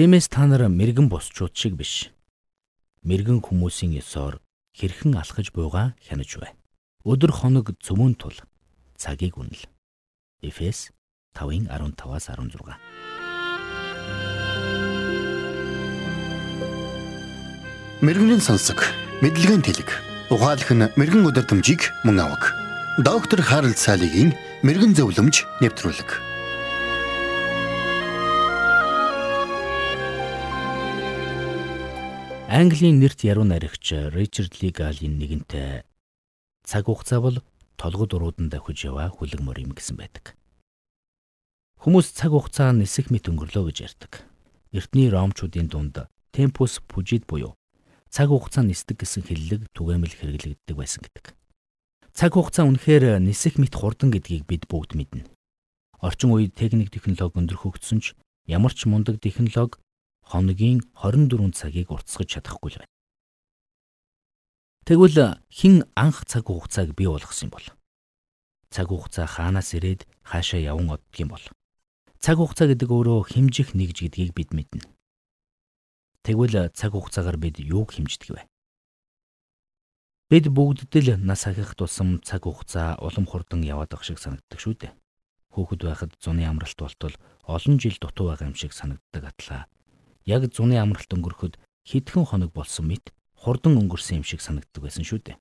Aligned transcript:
Тиймээс 0.00 0.32
та 0.32 0.48
нар 0.48 0.64
мэрэгэн 0.72 1.12
босчууд 1.12 1.52
шиг 1.52 1.76
биш. 1.76 2.08
Мэрэгэн 3.04 3.44
хүмүүсийн 3.44 4.00
ёсоор 4.00 4.40
хэрхэн 4.72 5.12
алхаж 5.12 5.52
буйгаа 5.52 5.92
хянаж 6.00 6.40
бай. 6.40 6.56
Өдөр 7.04 7.28
хоног 7.28 7.76
зөвөн 7.84 8.16
тул 8.16 8.32
цагийг 8.96 9.36
үнэл. 9.36 9.68
Эфес 10.40 10.88
5:15-аас 11.36 12.32
16. 12.32 12.80
Мэргэний 18.00 18.40
сонсог, 18.40 18.80
мэдлэгийн 19.20 19.60
тэлэг. 19.60 19.92
Ухаалх 20.32 20.72
нь 20.72 20.88
мэрэгэн 20.96 21.28
өдөр 21.28 21.44
төмжийг 21.44 21.92
мөн 22.08 22.24
авах. 22.24 22.56
Доктор 23.04 23.44
Харалт 23.44 23.76
цаалогийн 23.76 24.32
мэрэгэн 24.64 24.96
зөвлөмж 24.96 25.44
нэвтрүүлэг. 25.60 26.29
Английн 32.50 32.98
нэрт 32.98 33.22
яруу 33.22 33.46
найрагч 33.46 34.10
Ричард 34.10 34.58
Лигалийн 34.58 35.22
нэгэнтэй 35.22 35.86
цаг 36.66 36.90
хугацаа 36.90 37.22
бол 37.22 37.38
толгод 37.78 38.10
уруудан 38.10 38.50
давхиж 38.50 38.90
яваа 38.90 39.06
хүлэг 39.06 39.38
мөр 39.38 39.62
юм 39.62 39.70
гэсэн 39.70 39.94
байдаг. 39.94 40.34
Хүмүүс 41.78 42.10
цаг 42.10 42.34
хугацаа 42.34 42.74
нисэх 42.74 43.14
мэт 43.14 43.30
өнгөрлөө 43.30 43.70
гэж 43.70 43.78
ярьдаг. 43.86 44.26
Эртний 44.74 45.06
ромчуудын 45.14 45.70
дунд 45.70 46.10
темпус 46.34 46.82
пужид 46.90 47.22
буюу 47.30 47.54
цаг 48.10 48.34
хугацаа 48.34 48.66
нисдэг 48.66 48.98
гэсэн 48.98 49.30
хэллэг 49.30 49.70
түгээмэл 49.70 50.18
хэрэглэгддэг 50.18 50.74
байсан 50.74 51.06
гэдэг. 51.06 51.38
Цаг 52.18 52.34
хугацаа 52.34 52.66
үнэхээр 52.66 53.22
нисэх 53.22 53.62
мэт 53.62 53.78
хурдан 53.78 54.10
гэдгийг 54.10 54.50
бид 54.50 54.66
бүгд 54.66 54.98
мэднэ. 54.98 55.22
Орчин 56.02 56.34
үед 56.34 56.58
техник 56.58 56.90
технологи 56.90 57.38
өндөр 57.38 57.62
хөгжсөн 57.62 58.02
ч 58.02 58.18
ямар 58.50 58.74
ч 58.74 58.90
мундаг 58.90 59.22
технологи 59.22 59.78
хоногийн 60.30 60.78
24 60.94 61.50
цагийг 61.58 61.90
уртасгаж 61.90 62.38
чадахгүй 62.38 62.70
л 62.70 62.78
байна. 62.78 62.94
Тэгвэл 64.86 65.18
хэн 65.50 65.76
анх 65.98 66.22
цаг 66.30 66.46
хугацааг 66.46 66.94
бий 66.94 67.10
болгосон 67.10 67.50
юм 67.50 67.54
бол? 67.54 67.66
Цаг 68.70 68.86
хугацаа 68.94 69.26
хаанаас 69.26 69.74
ирээд 69.74 70.06
хаашаа 70.22 70.62
яван 70.62 70.94
оддгийм 70.94 71.34
бол? 71.34 71.46
Цаг 72.22 72.38
хугацаа 72.38 72.70
гэдэг 72.70 72.90
өөрөө 72.90 73.34
хэмжих 73.34 73.74
нэгж 73.74 74.06
гэдгийг 74.06 74.32
бид 74.34 74.50
мэднэ. 74.54 74.86
Тэгвэл 76.22 76.70
цаг 76.74 76.94
хугацаагаар 76.94 77.38
бид 77.38 77.58
юуг 77.58 77.98
хэмждэг 77.98 78.30
вэ? 78.30 78.42
Бид 80.30 80.46
бүгдд 80.46 80.94
л 80.94 81.18
нас 81.26 81.46
ахих 81.50 81.74
тусам 81.74 82.22
цаг 82.22 82.46
хугацаа 82.46 83.02
улам 83.02 83.26
хурдан 83.26 83.66
яваад 83.66 83.90
байх 83.90 84.06
шиг 84.06 84.22
санагддаг 84.22 84.58
шүү 84.62 84.74
дээ. 84.78 84.92
Хүүхэд 85.54 85.80
байхад 85.82 86.14
зуны 86.22 86.46
амралт 86.46 86.78
болтол 86.78 87.14
олон 87.50 87.82
жил 87.82 87.98
дутуу 87.98 88.30
байгаа 88.30 88.46
юм 88.46 88.54
шиг 88.54 88.70
санагддаг 88.70 89.26
атлаа 89.26 89.66
яг 90.26 90.48
зуны 90.52 90.76
амралт 90.80 91.10
өнгөрөхөд 91.12 91.54
хэдхэн 91.88 92.24
хоног 92.28 92.50
болсон 92.52 92.90
мэт 92.90 93.12
хурдан 93.36 93.80
өнгөрсөн 93.80 94.20
юм 94.20 94.24
шиг 94.26 94.40
санагддаг 94.44 94.82
байсан 94.84 95.04
шүү 95.04 95.20
дээ. 95.24 95.36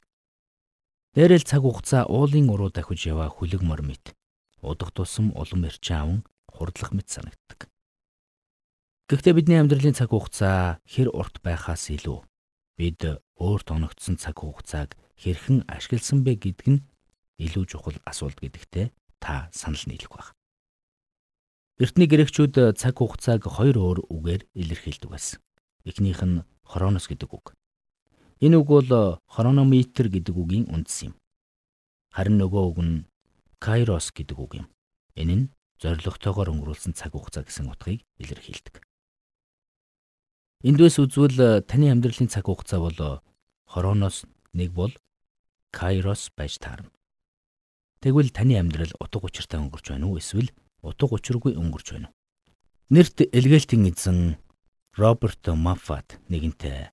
Дээрэл 1.16 1.44
цаг 1.44 1.66
хугацаа 1.66 2.08
уулын 2.08 2.48
уруу 2.54 2.72
дахиж 2.72 3.10
яваа 3.12 3.28
хүлэг 3.28 3.60
мор 3.66 3.82
мэт 3.84 4.16
удах 4.62 4.92
тусам 4.96 5.36
улам 5.36 5.68
эрчэн 5.68 5.98
аван 6.00 6.20
хурдлах 6.48 6.92
мэт 6.96 7.10
санагддаг. 7.12 7.68
Гэхдээ 9.10 9.34
бидний 9.34 9.60
амьдралын 9.60 9.98
цаг 9.98 10.14
хугацаа 10.14 10.80
хэр 10.86 11.10
урт 11.12 11.42
байхаас 11.44 11.90
илүү 11.92 12.24
бид 12.78 13.02
өөрт 13.36 13.68
оногдсон 13.74 14.16
цаг 14.16 14.40
хугацааг 14.40 14.96
хэрхэн 15.20 15.68
ашигласан 15.68 16.24
бэ 16.24 16.40
гэдг 16.40 16.68
нь 16.72 16.86
илүү 17.42 17.66
чухал 17.68 17.98
асуулт 18.06 18.40
гэдэгтээ 18.40 18.94
та 19.20 19.50
санал 19.52 19.84
нийлэх 19.90 20.14
баг. 20.14 20.39
Эртний 21.80 22.12
грекчүүд 22.12 22.76
цаг 22.76 23.00
хугацааг 23.00 23.48
хоёр 23.48 23.80
өөр 23.80 24.00
үгээр 24.12 24.42
илэрхийлдэг 24.52 25.10
байсан. 25.16 25.40
Эхнийх 25.88 26.20
нь 26.28 26.44
хронос 26.68 27.08
гэдэг 27.08 27.32
үг. 27.32 27.56
Энэ 28.44 28.60
үг 28.60 28.68
бол 28.68 29.24
хронометр 29.32 30.12
гэдэг 30.12 30.36
үгийн 30.36 30.68
үндэс 30.68 31.08
юм. 31.08 31.16
Харин 32.12 32.36
нөгөө 32.36 32.64
үг 32.68 32.80
нь 32.84 32.96
кайрос 33.64 34.12
гэдэг 34.12 34.36
үг 34.36 34.52
юм. 34.60 34.68
Энэ 35.16 35.36
нь 35.40 35.46
зоригтойгоор 35.80 36.52
өнгөрүүлсэн 36.52 37.00
цаг 37.00 37.16
хугацаа 37.16 37.48
гэсэн 37.48 37.72
утгыг 37.72 38.04
илэрхийлдэг. 38.20 38.84
Эндээс 40.68 41.00
үзвэл 41.00 41.64
таны 41.64 41.96
амьдралын 41.96 42.28
цаг 42.28 42.52
хугацаа 42.52 42.84
бол 42.84 43.24
хроноос 43.72 44.28
нэг 44.52 44.76
бол 44.76 44.92
кайрос 45.72 46.28
байж 46.36 46.60
таарна. 46.60 46.92
Тэгвэл 48.04 48.36
таны 48.36 48.60
амьдрал 48.60 48.92
утга 49.00 49.32
учиртай 49.32 49.64
өнгөрч 49.64 49.96
байна 49.96 50.12
уу 50.12 50.20
эсвэл 50.20 50.52
утга 50.82 51.16
учиргүй 51.16 51.56
өнгөрч 51.60 51.88
байна. 51.94 52.10
Нэрт 52.90 53.28
Элгээлтийн 53.30 53.90
эзэн 53.92 54.38
Роберт 54.98 55.46
Маффат 55.48 56.18
нэгэнтээ 56.28 56.90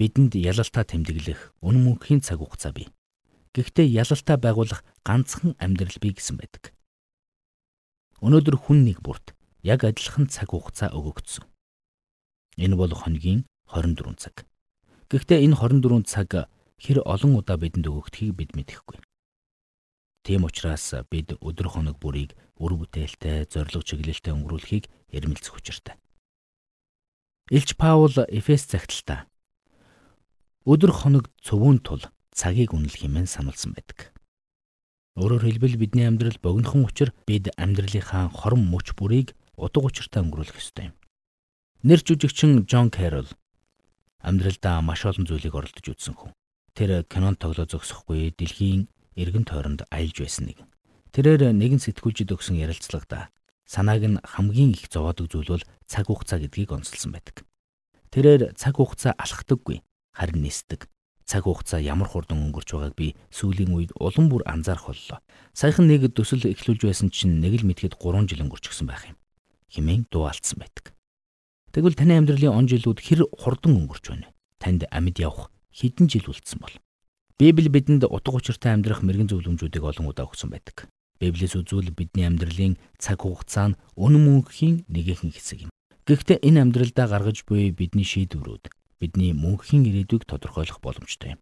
бидэнд 0.00 0.32
ялалтаа 0.38 0.84
тэмдэглэх 0.88 1.52
үнэн 1.60 1.82
мөнхийн 1.84 2.24
цаг 2.24 2.40
хугацаа 2.40 2.72
бий. 2.72 2.88
Гэхдээ 3.52 3.84
ялалтаа 3.90 4.40
байгуулах 4.40 4.80
ганцхан 5.04 5.58
амьдрал 5.60 5.98
бий 6.00 6.16
гэсэн 6.16 6.40
байдаг. 6.40 6.72
Өнөөдөр 8.24 8.56
хүн 8.56 8.88
нэг 8.88 9.04
бүрт 9.04 9.36
яг 9.60 9.84
адилхан 9.84 10.32
цаг 10.32 10.56
хугацаа 10.56 10.94
өгөгдсөн. 10.96 11.44
Энэ 12.56 12.78
бол 12.80 12.94
хоногийн 12.94 13.44
24 13.68 14.16
цаг. 14.16 14.48
Гэхдээ 15.12 15.44
энэ 15.44 15.58
24 15.58 16.06
цаг 16.06 16.48
хэр 16.80 17.04
олон 17.04 17.36
удаа 17.36 17.60
бидэнд 17.60 17.84
өгөгдөхийг 17.84 18.32
бид 18.38 18.56
мэдэхгүй. 18.56 19.02
Тийм 20.22 20.44
учраас 20.44 20.92
бид 21.10 21.32
өдөр 21.40 21.68
хоног 21.72 21.96
бүрийг 21.96 22.36
үр 22.60 22.76
бүтээлтэй, 22.76 23.48
зориг 23.48 23.84
чиглэлтэй 23.84 24.32
өнгөрүүлэхийг 24.36 24.84
эрмэлзэх 25.16 25.56
учиртай. 25.56 25.96
Илч 27.50 27.74
Паул 27.74 28.12
Эфес 28.28 28.68
цагталтаа 28.68 29.26
өдөр 30.68 30.92
хоног 30.92 31.32
цөвүүн 31.40 31.80
тул 31.80 32.04
цагийг 32.30 32.76
үнэлэх 32.76 33.08
хэмээн 33.08 33.26
сануулсан 33.26 33.72
байдаг. 33.72 34.12
Өөрөөр 35.16 35.48
хэлбэл 35.48 35.80
бидний 35.80 36.06
амьдрал 36.06 36.36
богинохон 36.38 36.84
учир 36.84 37.10
бид 37.24 37.48
амьдралынхаа 37.56 38.28
хорон 38.30 38.68
мөч 38.68 38.92
бүрийг 38.94 39.34
утга 39.56 39.88
учиртай 39.88 40.22
өнгөрүүлэх 40.22 40.60
ёстой 40.60 40.92
юм. 40.92 40.94
Нэр 41.82 42.00
жүжигчин 42.04 42.68
Джон 42.68 42.92
Кэрол 42.92 43.28
амьдралдаа 44.20 44.84
маш 44.84 45.08
олон 45.08 45.24
зүйлийг 45.24 45.56
оролдож 45.56 45.86
үзсэн 45.90 46.14
хүн. 46.14 46.36
Тэр 46.76 47.02
кинон 47.08 47.40
тоглоо 47.40 47.66
зогсохгүй 47.66 48.36
дэлхийн 48.36 48.86
эргэн 49.20 49.44
тойронд 49.44 49.84
аялж 49.92 50.16
байсан 50.24 50.48
нэг. 50.48 50.64
Тэрээр 51.12 51.52
нэгэн 51.52 51.82
сэтгүүлчид 51.84 52.32
өгсөн 52.32 52.56
ярилцлагада 52.64 53.28
санааг 53.68 54.02
нь 54.02 54.18
хамгийн 54.24 54.74
их 54.74 54.90
зовоодог 54.90 55.30
зүйл 55.30 55.54
бол 55.54 55.64
цаг 55.86 56.10
хугацаа 56.10 56.42
гэдгийг 56.42 56.74
онцлсан 56.74 57.14
байдаг. 57.14 57.46
Тэрээр 58.10 58.58
цаг 58.58 58.82
хугацаа 58.82 59.14
алхдаггүй, 59.14 59.82
харин 60.14 60.42
нисдэг. 60.42 60.90
Цаг 61.22 61.46
хугацаа 61.46 61.78
ямар 61.78 62.10
хурдан 62.10 62.42
өнгөрч 62.50 62.74
байгааг 62.74 62.94
би 62.98 63.14
сүүлийн 63.30 63.70
үед 63.70 63.94
улам 63.94 64.26
бүр 64.26 64.42
анзаарах 64.50 64.90
боллоо. 64.90 65.22
Саяхан 65.54 65.86
нэг 65.86 66.10
төсөл 66.10 66.42
эхлүүлж 66.42 66.82
байсан 66.90 67.14
чинь 67.14 67.38
нэг 67.38 67.62
л 67.62 67.66
мэдхэд 67.70 67.94
3 67.94 68.26
жил 68.26 68.42
өнгөрчихсөн 68.50 68.90
байх 68.90 69.06
юм. 69.06 69.18
Химэн 69.70 70.10
дуу 70.10 70.26
алдсан 70.26 70.58
байдаг. 70.58 70.90
Тэгвэл 71.70 71.94
таны 71.94 72.18
амьдралын 72.18 72.50
он 72.50 72.66
жилүүд 72.66 72.98
хэр 72.98 73.30
хурдан 73.38 73.78
өнгөрч 73.78 74.10
байна 74.10 74.26
вэ? 74.26 74.34
Танд 74.58 74.82
амьд 74.90 75.22
явах 75.22 75.54
хэдэн 75.70 76.10
жил 76.10 76.26
үлдсэн 76.26 76.58
бол? 76.58 76.74
Библи 77.40 77.72
бидэнд 77.72 78.04
утга 78.04 78.36
учиртай 78.36 78.76
амьдрах 78.76 79.00
мэрэгэн 79.00 79.32
зөвлөмжүүдийг 79.32 79.80
олон 79.80 80.12
удаа 80.12 80.28
өгсөн 80.28 80.52
байдаг. 80.52 80.92
Библиэс 81.24 81.56
үзвэл 81.56 81.88
бидний 81.88 82.28
амьдралын 82.28 82.76
цаг 83.00 83.24
хугацаа 83.24 83.72
нь 83.72 83.78
үнэн 83.96 84.28
мөнхийн 84.28 84.84
нэгэн 84.92 85.32
хэсэг 85.32 85.64
юм. 85.64 85.72
Гэхдээ 86.04 86.44
энэ 86.44 86.68
амьдралдаа 86.68 87.08
гаргаж 87.08 87.48
буй 87.48 87.72
бидний 87.72 88.04
шийдвэрүүд 88.04 88.68
бидний 89.00 89.32
мөнхийн 89.32 89.88
ирээдүйг 89.88 90.28
тодорхойлох 90.28 90.84
боломжтой 90.84 91.36
юм. 91.36 91.40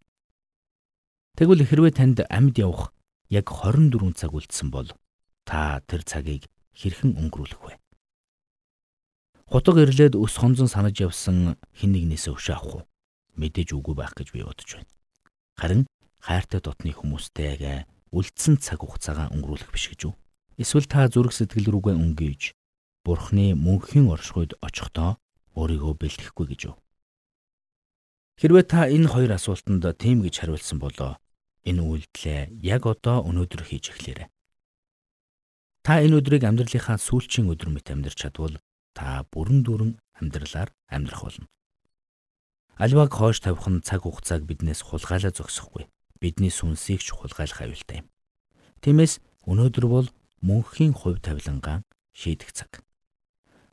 Тэгвэл 1.35 1.67
хэрвээ 1.67 1.91
танд 1.99 2.23
амьд 2.31 2.63
явах 2.63 2.95
яг 3.27 3.51
24 3.51 4.15
цаг 4.15 4.31
үлдсэн 4.39 4.71
бол 4.71 4.95
та 5.43 5.83
тэр 5.83 6.07
цагийг 6.07 6.47
хэрхэн 6.79 7.19
өнгөрүүлэх 7.19 7.59
вэ? 7.59 7.75
Хутга 9.51 9.83
ирлээд 9.83 10.15
өс 10.15 10.39
хонзон 10.39 10.71
санаж 10.71 10.95
явсан 11.03 11.59
хэн 11.75 11.91
нэгнээс 11.91 12.31
өвшөө 12.31 12.55
авах 12.55 12.87
уу? 12.87 12.89
Мэдээж 13.35 13.75
үгүй 13.75 13.99
байх 13.99 14.15
гэж 14.15 14.31
би 14.31 14.47
бодож 14.47 14.79
байна. 14.79 14.95
Харин 15.59 15.87
хайртай 16.29 16.61
дотны 16.61 16.93
хүмүүстэйгээ 16.93 18.13
үлдсэн 18.13 18.61
цаг 18.61 18.85
хугацаагаа 18.85 19.33
өнгөрүүлэх 19.33 19.73
биш 19.73 19.89
гэж 19.89 20.13
үү? 20.13 20.15
Эсвэл 20.61 20.85
та 20.85 21.09
зүрх 21.09 21.33
сэтгэл 21.33 21.73
рүүгээ 21.73 21.97
өнгөж 21.97 22.43
Бурхны 23.01 23.57
мөнхийн 23.57 24.13
оршихуйд 24.13 24.61
очихдоо 24.61 25.17
өөрийгөө 25.57 25.95
бэлтгэхгүй 25.97 26.47
гэж 26.53 26.61
үү? 26.69 26.77
Хэрвээ 28.45 28.65
та 28.69 28.85
энэ 28.93 29.09
хоёр 29.09 29.33
асуултанд 29.33 29.89
тийм 29.97 30.21
гэж 30.21 30.45
хариулсан 30.45 30.77
болоо 30.77 31.17
энэ 31.65 31.81
үйлдэлээ 31.81 32.61
яг 32.61 32.85
одоо 32.85 33.25
өнөөдөр 33.25 33.65
хийж 33.65 33.97
эхлээрэй. 33.97 34.29
Та 35.81 36.05
энэ 36.05 36.21
өдрийг 36.21 36.45
амьдралынхаа 36.45 37.01
сүүлчийн 37.01 37.49
өдөр 37.49 37.73
мэт 37.73 37.89
амьдарч 37.89 38.29
чадвал 38.29 38.61
та 38.93 39.25
бүрэн 39.33 39.65
дүүрэн 39.65 39.93
амьдралаар 40.21 40.71
амьдрах 40.93 41.23
болно. 41.25 41.49
Альваг 42.77 43.11
хойш 43.11 43.41
тавих 43.41 43.65
нь 43.67 43.81
цаг 43.81 44.05
хугацааг 44.05 44.45
биднээс 44.47 44.85
хулгайлаа 44.85 45.33
зогсохгүй. 45.35 45.89
Бидний 46.19 46.51
сүнсийг 46.51 47.01
ч 47.03 47.15
хулгайлах 47.15 47.63
аюултай 47.63 48.03
юм. 48.03 48.09
Тиймээс 48.83 49.23
өнөөдөр 49.47 49.87
бол 49.87 50.09
мөнхийн 50.43 50.95
хувь 50.95 51.23
тавилангаа 51.23 51.87
шийдэх 52.15 52.51
цаг. 52.53 52.83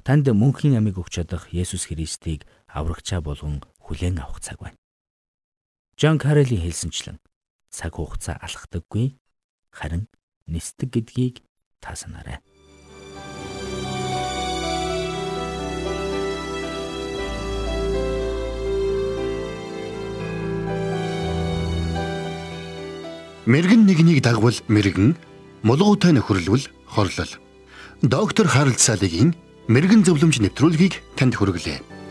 Танд 0.05 0.29
мөнхийн 0.29 0.77
амийг 0.77 1.01
өгч 1.01 1.17
чадах 1.17 1.49
Есүс 1.49 1.89
Христийг 1.89 2.45
аврагчаа 2.69 3.21
болгон 3.25 3.65
хүлээн 3.81 4.21
авах 4.21 4.41
цаг 4.41 4.61
байна. 4.61 4.77
Жан 5.97 6.21
Карелийн 6.21 6.61
хэлсэнчлэн 6.61 7.17
цаг 7.73 7.97
хугацаа 7.97 8.37
алхдаггүй 8.37 9.17
харин 9.73 10.05
нисдэг 10.45 10.93
гэдгийг 10.93 11.41
та 11.81 11.97
санаарай. 11.97 12.39
Мэргэн 23.45 23.85
нэгнийг 23.85 24.25
дагвал 24.25 24.57
мэргэн, 24.65 25.13
мулгуутай 25.61 26.17
нөхөрлөл 26.17 26.65
хорлол. 26.89 27.31
Доктор 28.01 28.49
Харалт 28.49 28.81
Салигийн 28.81 29.37
мэрэгэн 29.69 30.01
зөвлөмж 30.01 30.41
нэвтрүүлгийг 30.41 30.97
танд 31.13 31.37
хүргэлээ. 31.37 32.04